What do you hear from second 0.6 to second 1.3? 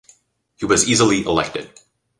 was easily